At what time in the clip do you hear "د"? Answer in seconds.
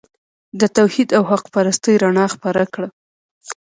0.59-0.61